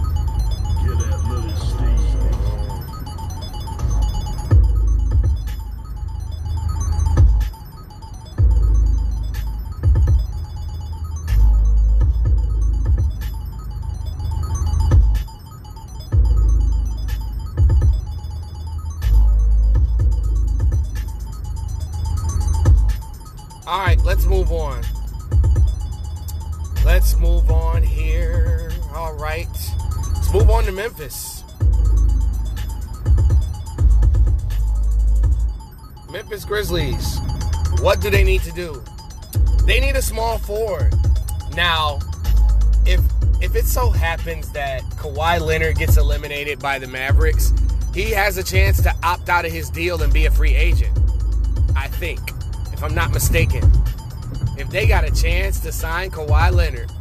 All 23.67 23.79
right, 23.79 24.01
let's 24.05 24.23
move 24.23 24.49
on. 24.53 24.81
Let's 26.85 27.17
move 27.17 27.51
on 27.51 27.83
here. 27.83 28.71
All 28.95 29.13
right. 29.15 29.45
Let's 30.13 30.31
move 30.31 30.49
on 30.49 30.63
to 30.63 30.71
Memphis. 30.71 31.43
Memphis 36.09 36.45
Grizzlies. 36.45 37.19
What 37.81 37.99
do 37.99 38.09
they 38.09 38.23
need 38.23 38.41
to 38.43 38.53
do? 38.53 38.81
They 39.65 39.81
need 39.81 39.97
a 39.97 40.01
small 40.01 40.37
forward. 40.37 40.95
Now, 41.53 41.99
if 42.85 43.01
if 43.41 43.53
it 43.53 43.65
so 43.65 43.89
happens 43.89 44.49
that 44.53 44.81
Kawhi 44.91 45.41
Leonard 45.41 45.75
gets 45.75 45.97
eliminated 45.97 46.59
by 46.59 46.79
the 46.79 46.87
Mavericks, 46.87 47.51
he 47.93 48.11
has 48.11 48.37
a 48.37 48.43
chance 48.43 48.81
to 48.83 48.95
opt 49.03 49.27
out 49.27 49.43
of 49.43 49.51
his 49.51 49.69
deal 49.69 50.01
and 50.01 50.13
be 50.13 50.25
a 50.25 50.31
free 50.31 50.55
agent. 50.55 50.97
I 51.75 51.89
think 51.89 52.36
if 52.77 52.83
I'm 52.83 52.93
not 52.93 53.11
mistaken. 53.11 53.63
If 54.55 54.69
they 54.69 54.85
got 54.85 55.03
a 55.03 55.11
chance 55.11 55.59
to 55.61 55.71
sign 55.71 56.11
Kawhi 56.11 56.51
Leonard, 56.53 56.91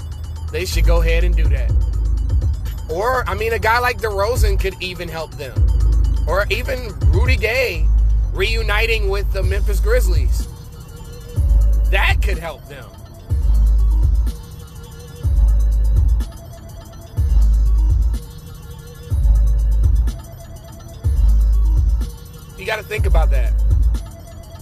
they 0.51 0.65
should 0.65 0.87
go 0.87 1.03
ahead 1.03 1.23
and 1.23 1.37
do 1.37 1.45
that. 1.49 1.71
Or, 2.89 3.29
I 3.29 3.35
mean, 3.35 3.53
a 3.53 3.59
guy 3.59 3.79
like 3.81 3.99
DeRozan 3.99 4.59
could 4.59 4.75
even 4.81 5.07
help 5.07 5.35
them. 5.35 5.55
Or 6.27 6.47
even 6.49 6.99
Rudy 7.11 7.37
Gay 7.37 7.87
reuniting 8.33 9.11
with 9.11 9.31
the 9.35 9.43
Memphis 9.43 9.81
Grizzlies. 9.81 10.49
That 11.91 12.17
could 12.23 12.39
help 12.39 12.67
them. 12.69 12.89
You 22.59 22.65
got 22.65 22.77
to 22.77 22.83
think 22.83 23.05
about 23.05 23.31
that. 23.31 23.53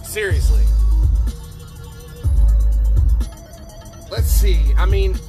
Seriously. 0.03 0.65
Let's 4.15 4.31
see. 4.31 4.73
I 4.77 4.85
mean, 4.85 5.19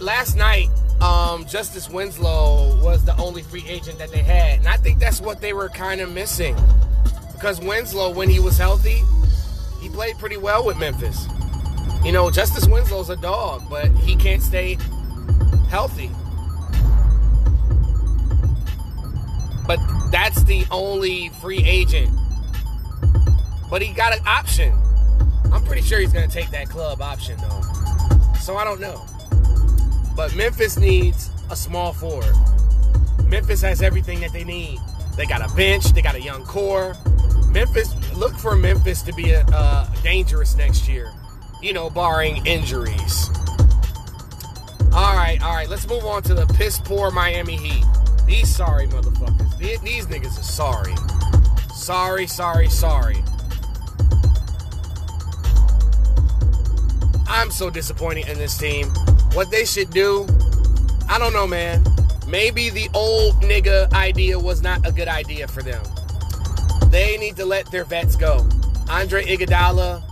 last 0.00 0.36
night, 0.36 0.70
um, 1.02 1.44
Justice 1.44 1.90
Winslow 1.90 2.82
was 2.82 3.04
the 3.04 3.14
only 3.18 3.42
free 3.42 3.62
agent 3.68 3.98
that 3.98 4.10
they 4.10 4.22
had, 4.22 4.60
and 4.60 4.68
I 4.68 4.78
think 4.78 4.98
that's 4.98 5.20
what 5.20 5.42
they 5.42 5.52
were 5.52 5.68
kind 5.68 6.00
of 6.00 6.10
missing. 6.10 6.56
Because 7.34 7.60
Winslow, 7.60 8.14
when 8.14 8.30
he 8.30 8.40
was 8.40 8.56
healthy, 8.56 9.02
he 9.82 9.90
played 9.90 10.16
pretty 10.16 10.38
well 10.38 10.64
with 10.64 10.78
Memphis. 10.78 11.26
You 12.02 12.12
know, 12.12 12.30
Justice 12.30 12.66
Winslow's 12.66 13.10
a 13.10 13.16
dog, 13.16 13.64
but 13.68 13.88
he 13.88 14.16
can't 14.16 14.42
stay 14.42 14.78
healthy. 15.68 16.10
But 19.66 19.78
that's 20.10 20.42
the 20.44 20.64
only 20.70 21.28
free 21.42 21.62
agent. 21.66 22.10
But 23.68 23.82
he 23.82 23.92
got 23.92 24.16
an 24.16 24.26
option. 24.26 24.72
I'm 25.52 25.62
pretty 25.66 25.82
sure 25.82 26.00
he's 26.00 26.14
going 26.14 26.26
to 26.26 26.34
take 26.34 26.50
that 26.52 26.70
club 26.70 27.02
option, 27.02 27.36
though. 27.36 27.71
So 28.42 28.56
I 28.56 28.64
don't 28.64 28.80
know. 28.80 29.06
But 30.16 30.34
Memphis 30.34 30.76
needs 30.76 31.30
a 31.48 31.54
small 31.54 31.92
forward. 31.92 32.34
Memphis 33.26 33.62
has 33.62 33.82
everything 33.82 34.18
that 34.18 34.32
they 34.32 34.42
need. 34.42 34.80
They 35.16 35.26
got 35.26 35.48
a 35.48 35.54
bench, 35.54 35.92
they 35.92 36.02
got 36.02 36.16
a 36.16 36.20
young 36.20 36.44
core. 36.44 36.96
Memphis, 37.50 37.94
look 38.16 38.36
for 38.36 38.56
Memphis 38.56 39.02
to 39.02 39.12
be 39.12 39.30
a, 39.30 39.88
dangerous 40.02 40.56
next 40.56 40.88
year, 40.88 41.12
you 41.62 41.72
know, 41.72 41.88
barring 41.88 42.44
injuries. 42.44 43.30
All 44.92 45.14
right, 45.14 45.38
all 45.40 45.54
right, 45.54 45.68
let's 45.68 45.86
move 45.86 46.04
on 46.04 46.24
to 46.24 46.34
the 46.34 46.46
piss 46.54 46.80
poor 46.80 47.12
Miami 47.12 47.56
Heat. 47.56 47.84
These 48.26 48.52
sorry 48.52 48.88
motherfuckers. 48.88 49.56
These 49.56 50.06
niggas 50.06 50.36
are 50.40 50.42
sorry. 50.42 50.94
Sorry, 51.76 52.26
sorry, 52.26 52.68
sorry. 52.68 53.22
I'm 57.34 57.50
so 57.50 57.70
disappointed 57.70 58.28
in 58.28 58.36
this 58.36 58.58
team. 58.58 58.88
What 59.32 59.50
they 59.50 59.64
should 59.64 59.88
do, 59.88 60.26
I 61.08 61.18
don't 61.18 61.32
know, 61.32 61.46
man. 61.46 61.82
Maybe 62.28 62.68
the 62.68 62.90
old 62.92 63.36
nigga 63.36 63.90
idea 63.94 64.38
was 64.38 64.60
not 64.60 64.86
a 64.86 64.92
good 64.92 65.08
idea 65.08 65.48
for 65.48 65.62
them. 65.62 65.82
They 66.90 67.16
need 67.16 67.36
to 67.36 67.46
let 67.46 67.70
their 67.70 67.84
vets 67.84 68.16
go. 68.16 68.46
Andre 68.90 69.24
Iguodala, 69.24 70.02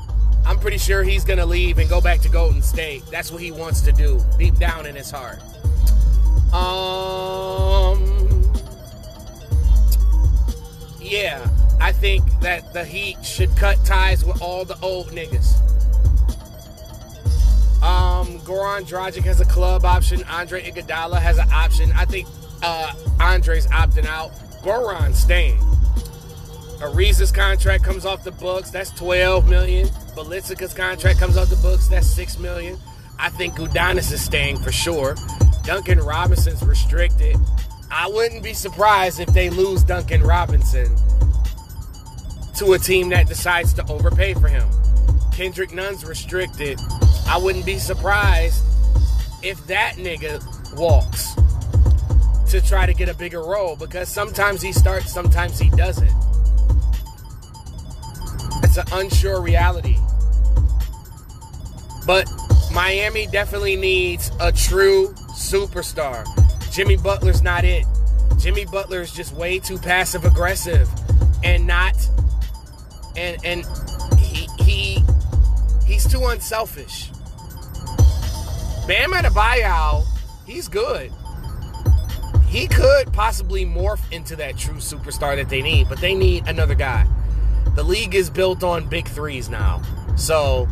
I'm 0.46 0.58
pretty 0.58 0.78
sure 0.78 1.02
he's 1.02 1.22
gonna 1.22 1.44
leave 1.44 1.76
and 1.76 1.90
go 1.90 2.00
back 2.00 2.20
to 2.20 2.30
Golden 2.30 2.62
State. 2.62 3.04
That's 3.10 3.30
what 3.30 3.42
he 3.42 3.50
wants 3.50 3.82
to 3.82 3.92
do, 3.92 4.24
deep 4.38 4.56
down 4.56 4.86
in 4.86 4.94
his 4.94 5.10
heart. 5.10 5.42
Um, 6.54 8.00
yeah, 10.98 11.46
I 11.82 11.92
think 11.92 12.24
that 12.40 12.72
the 12.72 12.82
Heat 12.82 13.22
should 13.22 13.54
cut 13.58 13.76
ties 13.84 14.24
with 14.24 14.40
all 14.40 14.64
the 14.64 14.78
old 14.80 15.08
niggas. 15.08 15.69
Um, 18.20 18.38
Goran 18.40 18.82
Dragic 18.82 19.24
has 19.24 19.40
a 19.40 19.46
club 19.46 19.86
option. 19.86 20.22
Andre 20.24 20.62
Iguodala 20.62 21.18
has 21.20 21.38
an 21.38 21.48
option. 21.50 21.90
I 21.92 22.04
think 22.04 22.28
uh, 22.62 22.92
Andre's 23.18 23.66
opting 23.68 24.04
out. 24.04 24.30
Goran's 24.62 25.18
staying. 25.18 25.56
Ariza's 26.80 27.32
contract 27.32 27.82
comes 27.82 28.04
off 28.04 28.22
the 28.22 28.32
books. 28.32 28.70
That's 28.70 28.90
12 28.90 29.48
million. 29.48 29.88
Bjelica's 30.14 30.74
contract 30.74 31.18
comes 31.18 31.38
off 31.38 31.48
the 31.48 31.56
books. 31.56 31.88
That's 31.88 32.06
6 32.08 32.38
million. 32.38 32.78
I 33.18 33.30
think 33.30 33.54
Udonis 33.54 34.12
is 34.12 34.22
staying 34.22 34.58
for 34.58 34.72
sure. 34.72 35.14
Duncan 35.64 35.98
Robinson's 35.98 36.62
restricted. 36.62 37.36
I 37.90 38.06
wouldn't 38.08 38.42
be 38.42 38.52
surprised 38.52 39.20
if 39.20 39.28
they 39.32 39.48
lose 39.48 39.82
Duncan 39.82 40.22
Robinson 40.22 40.94
to 42.56 42.74
a 42.74 42.78
team 42.78 43.08
that 43.10 43.28
decides 43.28 43.72
to 43.74 43.86
overpay 43.90 44.34
for 44.34 44.48
him. 44.48 44.68
Kendrick 45.32 45.72
Nunn's 45.72 46.04
restricted. 46.04 46.78
I 47.30 47.38
wouldn't 47.38 47.64
be 47.64 47.78
surprised 47.78 48.64
if 49.40 49.64
that 49.68 49.94
nigga 49.98 50.42
walks 50.76 51.32
to 52.50 52.60
try 52.60 52.86
to 52.86 52.92
get 52.92 53.08
a 53.08 53.14
bigger 53.14 53.40
role 53.44 53.76
because 53.76 54.08
sometimes 54.08 54.60
he 54.60 54.72
starts, 54.72 55.12
sometimes 55.12 55.56
he 55.56 55.70
doesn't. 55.70 56.10
It's 58.64 58.78
an 58.78 58.86
unsure 58.90 59.40
reality. 59.40 59.96
But 62.04 62.28
Miami 62.72 63.28
definitely 63.28 63.76
needs 63.76 64.32
a 64.40 64.50
true 64.50 65.14
superstar. 65.30 66.26
Jimmy 66.72 66.96
Butler's 66.96 67.42
not 67.42 67.64
it. 67.64 67.86
Jimmy 68.40 68.64
Butler 68.64 69.02
is 69.02 69.12
just 69.12 69.34
way 69.34 69.60
too 69.60 69.78
passive 69.78 70.24
aggressive 70.24 70.88
and 71.44 71.64
not 71.64 71.94
and 73.16 73.36
and 73.44 73.64
he 74.18 74.48
he 74.58 75.04
he's 75.86 76.10
too 76.10 76.24
unselfish. 76.26 77.12
Bam 78.90 79.12
Adebayo, 79.12 80.04
he's 80.46 80.66
good. 80.66 81.12
He 82.48 82.66
could 82.66 83.12
possibly 83.12 83.64
morph 83.64 84.00
into 84.10 84.34
that 84.34 84.56
true 84.56 84.78
superstar 84.78 85.36
that 85.36 85.48
they 85.48 85.62
need, 85.62 85.88
but 85.88 86.00
they 86.00 86.12
need 86.12 86.48
another 86.48 86.74
guy. 86.74 87.06
The 87.76 87.84
league 87.84 88.16
is 88.16 88.30
built 88.30 88.64
on 88.64 88.88
big 88.88 89.06
threes 89.06 89.48
now. 89.48 89.80
So, 90.16 90.66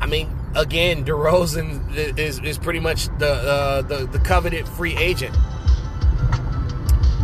I 0.00 0.06
mean, 0.06 0.34
again, 0.56 1.04
DeRozan 1.04 1.94
is, 2.18 2.38
is 2.38 2.56
pretty 2.56 2.80
much 2.80 3.08
the, 3.18 3.30
uh, 3.30 3.82
the 3.82 4.06
the 4.06 4.18
coveted 4.20 4.66
free 4.66 4.96
agent. 4.96 5.36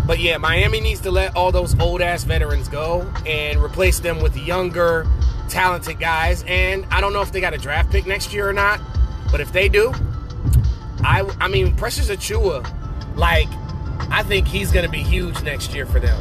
But 0.06 0.20
yeah, 0.20 0.36
Miami 0.36 0.80
needs 0.80 1.00
to 1.00 1.10
let 1.10 1.34
all 1.34 1.52
those 1.52 1.74
old 1.80 2.02
ass 2.02 2.22
veterans 2.22 2.68
go 2.68 3.10
and 3.24 3.62
replace 3.62 4.00
them 4.00 4.20
with 4.20 4.36
younger, 4.36 5.06
talented 5.48 5.98
guys. 5.98 6.44
And 6.46 6.84
I 6.90 7.00
don't 7.00 7.14
know 7.14 7.22
if 7.22 7.32
they 7.32 7.40
got 7.40 7.54
a 7.54 7.58
draft 7.58 7.90
pick 7.90 8.06
next 8.06 8.34
year 8.34 8.46
or 8.46 8.52
not, 8.52 8.78
but 9.30 9.40
if 9.40 9.52
they 9.52 9.68
do, 9.68 9.92
I 11.02 11.28
I 11.40 11.48
mean 11.48 11.74
Precious 11.76 12.08
Achiuwa, 12.10 12.66
like 13.16 13.48
I 14.10 14.22
think 14.22 14.46
he's 14.46 14.70
going 14.70 14.84
to 14.84 14.90
be 14.90 15.02
huge 15.02 15.42
next 15.42 15.74
year 15.74 15.86
for 15.86 16.00
them. 16.00 16.20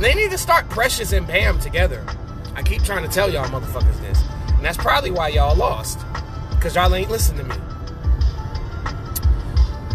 They 0.00 0.14
need 0.14 0.30
to 0.30 0.38
start 0.38 0.68
Precious 0.68 1.12
and 1.12 1.26
Bam 1.26 1.58
together. 1.58 2.04
I 2.54 2.62
keep 2.62 2.82
trying 2.82 3.02
to 3.02 3.08
tell 3.08 3.30
y'all 3.30 3.46
motherfuckers 3.46 4.00
this. 4.00 4.22
And 4.48 4.64
that's 4.64 4.76
probably 4.76 5.10
why 5.10 5.28
y'all 5.28 5.56
lost. 5.56 6.00
Because 6.50 6.74
y'all 6.74 6.94
ain't 6.94 7.10
listening 7.10 7.48
to 7.48 7.54
me. 7.54 7.62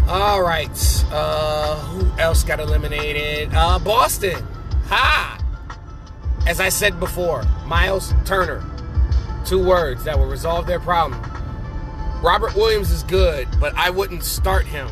All 0.08 0.42
right. 0.42 1.04
Uh, 1.10 1.76
who 1.76 2.20
else 2.20 2.44
got 2.44 2.60
eliminated? 2.60 3.50
Uh, 3.52 3.78
Boston. 3.78 4.44
Ha! 4.86 5.38
As 6.46 6.60
I 6.60 6.68
said 6.68 6.98
before, 6.98 7.44
Miles 7.66 8.12
Turner. 8.24 8.64
Two 9.52 9.62
words 9.62 10.04
that 10.04 10.18
will 10.18 10.24
resolve 10.24 10.66
their 10.66 10.80
problem. 10.80 11.20
Robert 12.22 12.54
Williams 12.54 12.90
is 12.90 13.02
good, 13.02 13.46
but 13.60 13.76
I 13.76 13.90
wouldn't 13.90 14.24
start 14.24 14.64
him. 14.64 14.88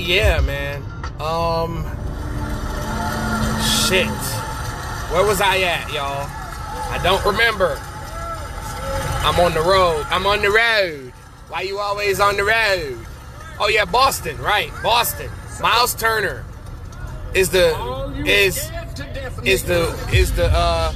Yeah, 0.00 0.40
man. 0.40 0.82
Um 1.20 1.84
shit. 3.86 4.06
Where 5.10 5.26
was 5.26 5.40
I 5.40 5.58
at, 5.58 5.92
y'all? 5.92 6.26
I 6.90 7.00
don't 7.02 7.24
remember. 7.24 7.78
I'm 9.22 9.38
on 9.40 9.52
the 9.54 9.60
road. 9.60 10.06
I'm 10.08 10.26
on 10.26 10.40
the 10.40 10.50
road. 10.50 11.12
Why 11.48 11.62
you 11.62 11.78
always 11.78 12.20
on 12.20 12.36
the 12.36 12.44
road? 12.44 12.98
Oh 13.58 13.68
yeah, 13.68 13.84
Boston, 13.84 14.38
right. 14.38 14.72
Boston. 14.82 15.30
Miles 15.60 15.94
Turner 15.94 16.44
is 17.34 17.50
the 17.50 17.76
is 18.24 18.70
is 19.44 19.64
the 19.64 19.94
is 20.12 20.32
the 20.34 20.46
uh 20.46 20.92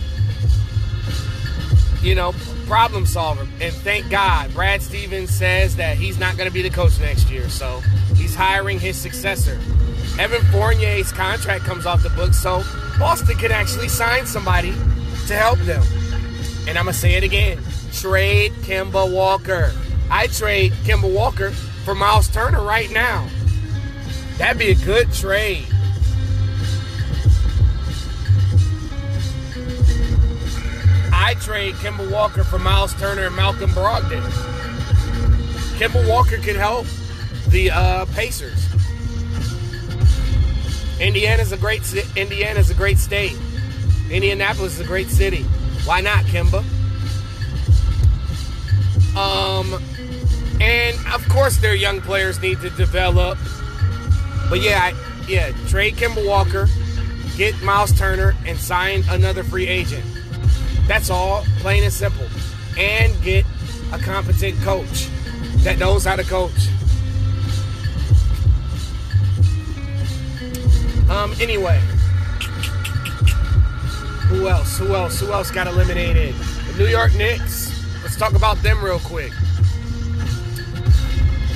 you 2.00 2.14
know 2.14 2.32
problem 2.66 3.06
solver. 3.06 3.46
And 3.60 3.74
thank 3.74 4.10
God, 4.10 4.52
Brad 4.54 4.82
Stevens 4.82 5.30
says 5.30 5.76
that 5.76 5.96
he's 5.96 6.18
not 6.18 6.36
going 6.36 6.48
to 6.48 6.54
be 6.54 6.62
the 6.62 6.70
coach 6.70 6.98
next 7.00 7.30
year. 7.30 7.48
So 7.48 7.82
hiring 8.34 8.78
his 8.78 8.96
successor. 8.96 9.58
Evan 10.18 10.42
Fournier's 10.52 11.12
contract 11.12 11.64
comes 11.64 11.86
off 11.86 12.02
the 12.02 12.10
books, 12.10 12.38
so 12.38 12.62
Boston 12.98 13.36
can 13.36 13.50
actually 13.50 13.88
sign 13.88 14.26
somebody 14.26 14.72
to 15.26 15.34
help 15.34 15.58
them. 15.60 15.82
And 16.68 16.78
I'm 16.78 16.84
going 16.84 16.94
to 16.94 17.00
say 17.00 17.14
it 17.14 17.24
again 17.24 17.58
trade 17.92 18.52
Kemba 18.62 19.10
Walker. 19.10 19.72
I 20.10 20.26
trade 20.26 20.72
Kemba 20.84 21.12
Walker 21.12 21.50
for 21.84 21.94
Miles 21.94 22.28
Turner 22.28 22.62
right 22.62 22.90
now. 22.90 23.28
That'd 24.38 24.58
be 24.58 24.70
a 24.70 24.74
good 24.74 25.12
trade. 25.12 25.66
I 31.12 31.34
trade 31.40 31.74
Kemba 31.76 32.10
Walker 32.10 32.44
for 32.44 32.58
Miles 32.58 32.92
Turner 32.94 33.26
and 33.26 33.36
Malcolm 33.36 33.70
Brogdon. 33.70 34.22
Kemba 35.78 36.08
Walker 36.08 36.38
could 36.38 36.56
help 36.56 36.86
the 37.54 37.70
uh, 37.70 38.04
Pacers. 38.06 38.66
Indiana's 41.00 41.52
a 41.52 41.56
great 41.56 41.82
Indiana's 42.16 42.68
a 42.70 42.74
great 42.74 42.98
state. 42.98 43.36
Indianapolis 44.10 44.74
is 44.74 44.80
a 44.80 44.84
great 44.84 45.06
city. 45.06 45.44
Why 45.84 46.00
not, 46.00 46.24
Kemba? 46.24 46.64
Um, 49.16 49.80
and 50.60 50.96
of 51.14 51.28
course, 51.28 51.58
their 51.58 51.76
young 51.76 52.00
players 52.00 52.42
need 52.42 52.60
to 52.62 52.70
develop. 52.70 53.38
But 54.50 54.60
yeah, 54.60 54.90
I, 54.92 55.24
yeah, 55.28 55.52
trade 55.68 55.94
Kemba 55.94 56.26
Walker, 56.26 56.66
get 57.36 57.54
Miles 57.62 57.96
Turner, 57.96 58.34
and 58.46 58.58
sign 58.58 59.04
another 59.10 59.44
free 59.44 59.68
agent. 59.68 60.04
That's 60.88 61.08
all, 61.08 61.44
plain 61.60 61.84
and 61.84 61.92
simple. 61.92 62.26
And 62.76 63.14
get 63.22 63.46
a 63.92 63.98
competent 64.00 64.60
coach 64.62 65.08
that 65.58 65.78
knows 65.78 66.04
how 66.04 66.16
to 66.16 66.24
coach. 66.24 66.50
Um, 71.08 71.34
anyway. 71.40 71.80
Who 74.28 74.48
else? 74.48 74.78
Who 74.78 74.94
else? 74.94 75.20
Who 75.20 75.32
else 75.32 75.50
got 75.50 75.66
eliminated? 75.66 76.34
The 76.34 76.78
New 76.78 76.86
York 76.86 77.14
Knicks. 77.14 77.70
Let's 78.02 78.16
talk 78.16 78.34
about 78.34 78.56
them 78.62 78.82
real 78.82 78.98
quick. 79.00 79.32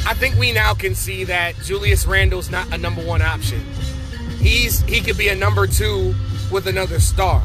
I 0.06 0.14
think 0.14 0.37
we 0.37 0.52
now 0.52 0.74
can 0.74 0.94
see 0.94 1.24
that 1.24 1.54
Julius 1.62 2.06
Randle's 2.06 2.50
not 2.50 2.72
a 2.72 2.78
number 2.78 3.02
one 3.02 3.20
option. 3.20 3.61
He's 4.38 4.80
he 4.82 5.00
could 5.00 5.18
be 5.18 5.28
a 5.28 5.34
number 5.34 5.66
two 5.66 6.14
with 6.50 6.66
another 6.66 7.00
star. 7.00 7.42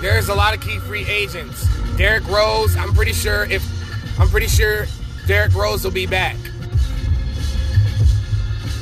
There's 0.00 0.28
a 0.28 0.34
lot 0.34 0.54
of 0.54 0.60
key 0.60 0.78
free 0.80 1.06
agents. 1.06 1.66
Derrick 1.96 2.26
Rose, 2.28 2.76
I'm 2.76 2.92
pretty 2.94 3.12
sure 3.12 3.44
if 3.44 3.64
I'm 4.20 4.28
pretty 4.28 4.46
sure 4.46 4.86
Derrick 5.28 5.54
Rose 5.54 5.84
will 5.84 5.90
be 5.90 6.06
back. 6.06 6.36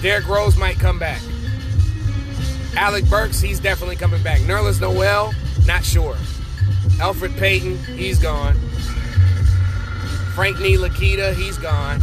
Derrick 0.00 0.28
Rose 0.28 0.56
might 0.56 0.78
come 0.78 0.96
back. 0.96 1.20
Alec 2.76 3.04
Burks, 3.10 3.40
he's 3.40 3.58
definitely 3.58 3.96
coming 3.96 4.22
back. 4.22 4.40
Nerlens 4.42 4.80
Noel, 4.80 5.34
not 5.66 5.84
sure. 5.84 6.14
Elfrid 6.98 7.36
Payton, 7.36 7.78
he's 7.96 8.20
gone. 8.20 8.54
Frank 10.36 10.58
Ntilikina, 10.58 11.34
he's 11.34 11.58
gone. 11.58 12.00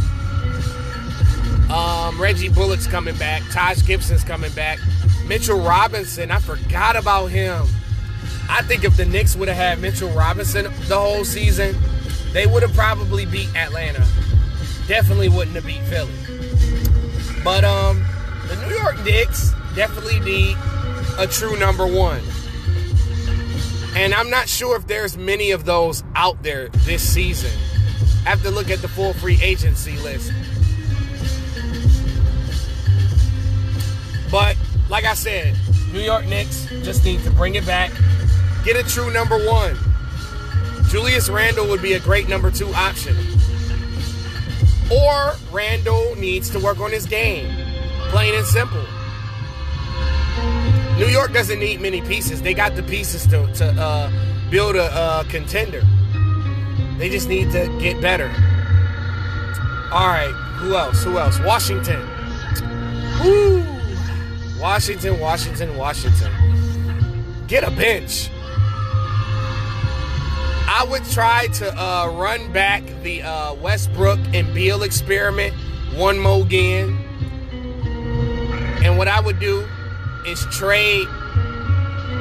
Um, 1.70 2.20
Reggie 2.20 2.50
Bullock's 2.50 2.86
coming 2.86 3.16
back. 3.16 3.40
Taj 3.50 3.82
Gibson's 3.86 4.24
coming 4.24 4.52
back. 4.52 4.78
Mitchell 5.26 5.58
Robinson, 5.58 6.30
I 6.30 6.38
forgot 6.38 6.96
about 6.96 7.28
him. 7.28 7.66
I 8.50 8.60
think 8.60 8.84
if 8.84 8.94
the 8.98 9.06
Knicks 9.06 9.36
would 9.36 9.48
have 9.48 9.56
had 9.56 9.80
Mitchell 9.80 10.10
Robinson 10.10 10.64
the 10.86 11.00
whole 11.00 11.24
season, 11.24 11.74
they 12.34 12.44
would 12.44 12.62
have 12.62 12.74
probably 12.74 13.24
beat 13.24 13.48
Atlanta. 13.56 14.06
Definitely 14.86 15.28
wouldn't 15.28 15.56
have 15.56 15.66
beat 15.66 15.82
Philly. 15.82 16.12
But 17.42 17.64
um, 17.64 18.04
the 18.48 18.56
New 18.66 18.74
York 18.74 19.02
Knicks 19.04 19.52
definitely 19.74 20.20
need 20.20 20.56
a 21.18 21.26
true 21.26 21.56
number 21.58 21.86
one. 21.86 22.20
And 23.96 24.12
I'm 24.12 24.28
not 24.28 24.48
sure 24.48 24.76
if 24.76 24.86
there's 24.86 25.16
many 25.16 25.52
of 25.52 25.64
those 25.64 26.02
out 26.14 26.42
there 26.42 26.68
this 26.68 27.02
season. 27.02 27.52
I 28.26 28.30
have 28.30 28.42
to 28.42 28.50
look 28.50 28.70
at 28.70 28.80
the 28.80 28.88
full 28.88 29.12
free 29.12 29.38
agency 29.40 29.96
list. 29.98 30.32
But 34.30 34.56
like 34.88 35.04
I 35.04 35.14
said, 35.14 35.54
New 35.92 36.00
York 36.00 36.26
Knicks 36.26 36.66
just 36.82 37.04
need 37.04 37.22
to 37.22 37.30
bring 37.30 37.54
it 37.54 37.64
back. 37.64 37.92
Get 38.64 38.76
a 38.76 38.82
true 38.82 39.12
number 39.12 39.38
one. 39.46 39.76
Julius 40.88 41.28
Randle 41.28 41.68
would 41.68 41.82
be 41.82 41.92
a 41.92 42.00
great 42.00 42.28
number 42.28 42.50
two 42.50 42.72
option. 42.74 43.16
Or 44.92 45.34
Randle 45.50 46.14
needs 46.16 46.50
to 46.50 46.58
work 46.58 46.78
on 46.78 46.90
his 46.90 47.06
game. 47.06 47.50
Plain 48.10 48.34
and 48.34 48.46
simple. 48.46 48.84
New 50.98 51.06
York 51.06 51.32
doesn't 51.32 51.58
need 51.58 51.80
many 51.80 52.00
pieces. 52.02 52.42
They 52.42 52.54
got 52.54 52.76
the 52.76 52.82
pieces 52.82 53.26
to, 53.28 53.46
to 53.54 53.66
uh, 53.66 54.10
build 54.50 54.76
a 54.76 54.84
uh, 54.84 55.24
contender. 55.24 55.82
They 56.98 57.08
just 57.08 57.28
need 57.28 57.50
to 57.52 57.66
get 57.80 58.00
better. 58.00 58.28
All 59.92 60.08
right, 60.08 60.32
who 60.58 60.76
else? 60.76 61.02
Who 61.02 61.18
else? 61.18 61.40
Washington. 61.40 62.00
Woo! 63.22 63.64
Washington, 64.60 65.18
Washington, 65.18 65.76
Washington. 65.76 66.32
Get 67.48 67.64
a 67.64 67.70
bench. 67.70 68.30
I 70.84 70.86
would 70.86 71.04
try 71.06 71.46
to 71.46 71.82
uh, 71.82 72.08
run 72.08 72.52
back 72.52 72.84
the 73.02 73.22
uh, 73.22 73.54
Westbrook 73.54 74.18
and 74.34 74.52
Beal 74.52 74.82
experiment 74.82 75.54
one 75.94 76.18
more 76.18 76.42
again. 76.42 76.90
And 78.84 78.98
what 78.98 79.08
I 79.08 79.18
would 79.18 79.40
do 79.40 79.66
is 80.26 80.44
trade 80.50 81.08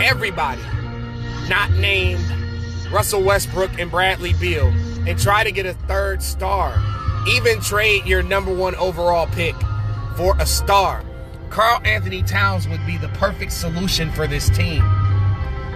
everybody 0.01 0.61
not 1.49 1.71
named 1.71 2.23
Russell 2.89 3.21
Westbrook 3.21 3.77
and 3.79 3.91
Bradley 3.91 4.31
Beal 4.31 4.67
and 5.05 5.19
try 5.19 5.43
to 5.43 5.51
get 5.51 5.65
a 5.65 5.73
third 5.73 6.23
star. 6.23 6.81
Even 7.27 7.59
trade 7.59 8.05
your 8.05 8.23
number 8.23 8.55
one 8.55 8.75
overall 8.75 9.27
pick 9.27 9.55
for 10.15 10.37
a 10.39 10.45
star. 10.45 11.03
Karl-Anthony 11.49 12.23
Towns 12.23 12.69
would 12.69 12.85
be 12.85 12.95
the 12.95 13.09
perfect 13.09 13.51
solution 13.51 14.09
for 14.13 14.25
this 14.25 14.49
team. 14.51 14.83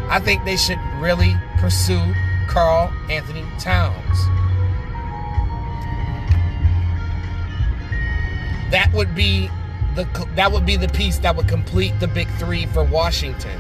I 0.10 0.22
think 0.24 0.46
they 0.46 0.56
should 0.56 0.80
really 1.02 1.36
pursue 1.58 2.14
Karl-Anthony 2.48 3.46
Towns. 3.60 4.18
That 8.72 8.92
would 8.94 9.16
be 9.16 9.50
the 9.96 10.04
that 10.36 10.52
would 10.52 10.66
be 10.66 10.76
the 10.76 10.90
piece 10.90 11.18
that 11.20 11.36
would 11.36 11.48
complete 11.48 12.00
the 12.00 12.08
big 12.08 12.30
three 12.38 12.66
for 12.68 12.84
Washington. 12.84 13.60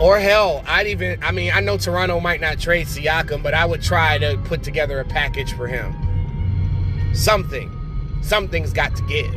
Or 0.00 0.18
hell, 0.18 0.62
I'd 0.66 0.86
even 0.86 1.22
I 1.22 1.32
mean, 1.32 1.50
I 1.52 1.60
know 1.60 1.76
Toronto 1.76 2.20
might 2.20 2.40
not 2.40 2.58
trade 2.58 2.86
Siakam, 2.86 3.42
but 3.42 3.54
I 3.54 3.64
would 3.64 3.82
try 3.82 4.18
to 4.18 4.38
put 4.44 4.62
together 4.62 5.00
a 5.00 5.04
package 5.04 5.52
for 5.54 5.66
him. 5.66 5.94
Something. 7.14 7.74
Something's 8.22 8.72
got 8.72 8.94
to 8.96 9.02
give. 9.04 9.34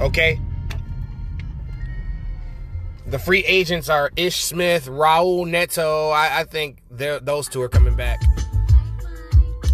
Okay? 0.00 0.38
The 3.06 3.18
free 3.18 3.44
agents 3.44 3.88
are 3.88 4.10
Ish 4.16 4.44
Smith, 4.44 4.86
Raul 4.86 5.46
Neto. 5.46 6.10
I, 6.10 6.40
I 6.40 6.44
think 6.44 6.78
those 6.90 7.48
two 7.48 7.60
are 7.60 7.68
coming 7.68 7.96
back. 7.96 8.22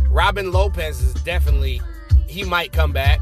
Robin 0.09 0.51
Lopez 0.51 1.01
is 1.01 1.14
definitely, 1.23 1.81
he 2.27 2.45
might 2.45 2.73
come 2.73 2.93
back 2.93 3.21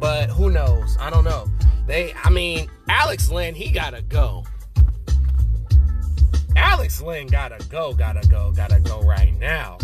but 0.00 0.30
who 0.30 0.50
knows? 0.50 0.96
I 1.00 1.10
don't 1.10 1.24
know. 1.24 1.46
They, 1.86 2.14
I 2.22 2.30
mean, 2.30 2.70
Alex 2.88 3.30
Len, 3.30 3.54
he 3.54 3.70
gotta 3.70 4.02
go. 4.02 4.44
Alex 6.56 7.00
Len 7.00 7.26
gotta 7.26 7.64
go, 7.68 7.94
gotta 7.94 8.26
go, 8.28 8.52
gotta 8.54 8.80
go 8.80 9.00
right 9.02 9.34
now. 9.38 9.78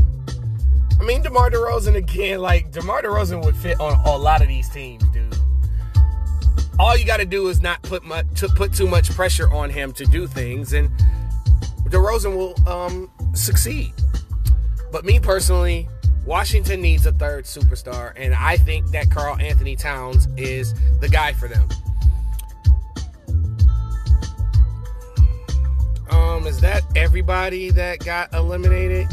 I 1.00 1.04
mean, 1.04 1.22
DeMar 1.22 1.50
DeRozan 1.50 1.96
again, 1.96 2.40
like 2.40 2.70
DeMar 2.70 3.02
DeRozan 3.02 3.44
would 3.44 3.56
fit 3.56 3.80
on, 3.80 3.98
a 4.06 4.16
lot 4.16 4.42
of 4.42 4.48
these 4.48 4.68
teams, 4.68 5.04
dude. 5.10 5.36
All 6.78 6.96
you 6.96 7.04
got 7.04 7.18
to 7.18 7.24
do 7.24 7.48
is 7.48 7.62
not 7.62 7.80
put 7.82 8.04
much, 8.04 8.26
to 8.40 8.48
put 8.48 8.72
too 8.72 8.88
much 8.88 9.10
pressure 9.10 9.50
on 9.52 9.70
him 9.70 9.92
to 9.92 10.04
do 10.04 10.26
things, 10.26 10.72
and 10.72 10.90
DeRozan 11.84 12.36
will 12.36 12.68
um, 12.68 13.10
succeed. 13.34 13.92
But 14.90 15.04
me 15.04 15.20
personally, 15.20 15.88
Washington 16.24 16.80
needs 16.80 17.06
a 17.06 17.12
third 17.12 17.44
superstar, 17.44 18.12
and 18.16 18.34
I 18.34 18.56
think 18.56 18.88
that 18.90 19.10
Karl-Anthony 19.10 19.76
Towns 19.76 20.26
is 20.36 20.74
the 21.00 21.08
guy 21.08 21.32
for 21.32 21.48
them. 21.48 21.68
Um, 26.10 26.46
is 26.46 26.60
that 26.60 26.82
everybody 26.96 27.70
that 27.70 28.04
got 28.04 28.32
eliminated? 28.34 29.06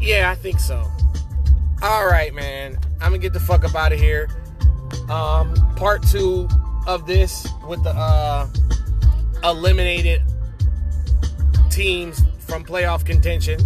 Yeah, 0.00 0.30
I 0.30 0.36
think 0.36 0.60
so. 0.60 0.88
All 1.82 2.06
right, 2.06 2.32
man. 2.34 2.78
I'm 3.00 3.10
gonna 3.10 3.18
get 3.18 3.32
the 3.32 3.40
fuck 3.40 3.64
up 3.64 3.74
out 3.74 3.92
of 3.92 3.98
here. 3.98 4.28
Um, 5.10 5.54
part 5.76 6.02
two 6.02 6.48
of 6.86 7.06
this 7.06 7.46
with 7.68 7.82
the 7.82 7.90
uh 7.90 8.48
eliminated 9.44 10.22
teams 11.70 12.22
from 12.40 12.64
playoff 12.64 13.04
contention. 13.04 13.60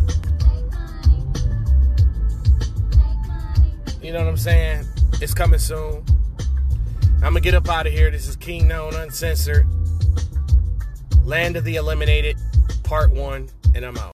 You 4.03 4.13
know 4.13 4.19
what 4.19 4.29
I'm 4.29 4.37
saying? 4.37 4.87
It's 5.21 5.35
coming 5.35 5.61
soon. 5.61 6.05
I'm 7.17 7.35
gonna 7.35 7.41
get 7.41 7.55
up 7.55 7.69
out 7.69 7.87
of 7.87 7.93
here. 7.93 8.11
This 8.11 8.27
is 8.27 8.35
Kingknown 8.35 8.95
Uncensored. 8.95 9.67
Land 11.23 11.57
of 11.57 11.65
the 11.65 11.77
Eliminated, 11.77 12.39
Part 12.83 13.13
1, 13.13 13.49
and 13.75 13.85
I'm 13.85 13.97
out. 13.99 14.09